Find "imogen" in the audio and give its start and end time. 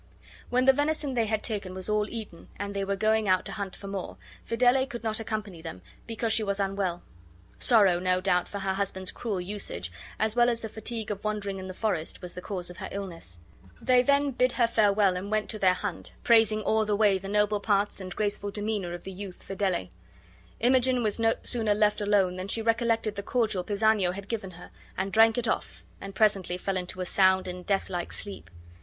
20.61-21.03